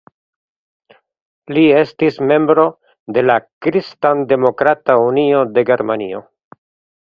Li 1.57 1.65
estis 1.81 2.17
membro 2.31 2.63
de 3.19 3.25
la 3.27 3.35
Kristandemokrata 3.67 4.97
Unio 5.11 5.45
de 5.59 5.67
Germanio. 5.73 6.25